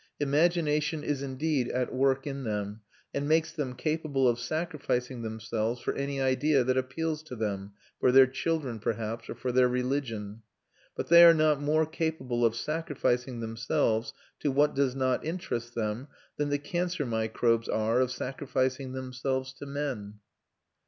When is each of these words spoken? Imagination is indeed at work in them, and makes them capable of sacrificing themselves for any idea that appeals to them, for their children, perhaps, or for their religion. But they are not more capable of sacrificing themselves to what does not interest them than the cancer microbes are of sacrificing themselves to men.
Imagination 0.19 1.03
is 1.03 1.21
indeed 1.21 1.67
at 1.69 1.93
work 1.93 2.25
in 2.25 2.43
them, 2.43 2.81
and 3.13 3.27
makes 3.29 3.51
them 3.51 3.75
capable 3.75 4.27
of 4.27 4.39
sacrificing 4.39 5.21
themselves 5.21 5.79
for 5.79 5.93
any 5.93 6.19
idea 6.19 6.63
that 6.63 6.75
appeals 6.75 7.21
to 7.21 7.35
them, 7.35 7.73
for 7.99 8.11
their 8.11 8.25
children, 8.25 8.79
perhaps, 8.79 9.29
or 9.29 9.35
for 9.35 9.51
their 9.51 9.67
religion. 9.67 10.41
But 10.95 11.09
they 11.09 11.23
are 11.23 11.35
not 11.35 11.61
more 11.61 11.85
capable 11.85 12.43
of 12.43 12.55
sacrificing 12.55 13.41
themselves 13.41 14.11
to 14.39 14.49
what 14.49 14.73
does 14.73 14.95
not 14.95 15.23
interest 15.23 15.75
them 15.75 16.07
than 16.35 16.49
the 16.49 16.57
cancer 16.57 17.05
microbes 17.05 17.69
are 17.69 17.99
of 17.99 18.09
sacrificing 18.09 18.93
themselves 18.93 19.53
to 19.53 19.67
men. 19.67 20.15